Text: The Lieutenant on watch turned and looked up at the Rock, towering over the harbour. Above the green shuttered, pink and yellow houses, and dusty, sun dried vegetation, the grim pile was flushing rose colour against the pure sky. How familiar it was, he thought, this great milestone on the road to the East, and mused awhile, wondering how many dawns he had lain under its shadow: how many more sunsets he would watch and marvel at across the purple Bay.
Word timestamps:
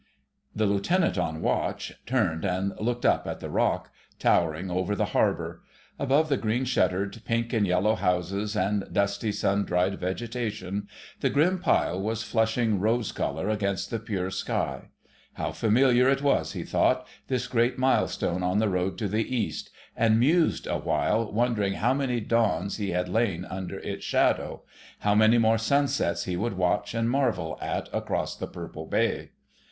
The 0.55 0.65
Lieutenant 0.65 1.19
on 1.19 1.43
watch 1.43 1.93
turned 2.07 2.43
and 2.43 2.73
looked 2.79 3.05
up 3.05 3.27
at 3.27 3.39
the 3.39 3.51
Rock, 3.51 3.91
towering 4.17 4.71
over 4.71 4.95
the 4.95 5.05
harbour. 5.13 5.61
Above 5.99 6.27
the 6.27 6.37
green 6.37 6.65
shuttered, 6.65 7.21
pink 7.23 7.53
and 7.53 7.67
yellow 7.67 7.93
houses, 7.93 8.55
and 8.57 8.83
dusty, 8.91 9.31
sun 9.31 9.63
dried 9.63 9.99
vegetation, 9.99 10.87
the 11.19 11.29
grim 11.29 11.59
pile 11.59 12.01
was 12.01 12.23
flushing 12.23 12.79
rose 12.79 13.11
colour 13.11 13.47
against 13.47 13.91
the 13.91 13.99
pure 13.99 14.31
sky. 14.31 14.89
How 15.33 15.51
familiar 15.51 16.09
it 16.09 16.23
was, 16.23 16.53
he 16.53 16.63
thought, 16.63 17.05
this 17.27 17.45
great 17.45 17.77
milestone 17.77 18.41
on 18.41 18.57
the 18.57 18.69
road 18.69 18.97
to 18.97 19.07
the 19.07 19.35
East, 19.37 19.69
and 19.95 20.19
mused 20.19 20.65
awhile, 20.65 21.31
wondering 21.31 21.73
how 21.73 21.93
many 21.93 22.19
dawns 22.21 22.77
he 22.77 22.89
had 22.89 23.07
lain 23.07 23.45
under 23.45 23.77
its 23.77 24.03
shadow: 24.03 24.63
how 25.01 25.13
many 25.13 25.37
more 25.37 25.59
sunsets 25.59 26.23
he 26.23 26.35
would 26.35 26.53
watch 26.57 26.95
and 26.95 27.07
marvel 27.11 27.55
at 27.61 27.87
across 27.93 28.35
the 28.35 28.47
purple 28.47 28.87
Bay. 28.87 29.29